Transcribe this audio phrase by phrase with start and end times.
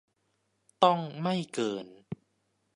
[0.83, 1.85] ต้องไม่เกิน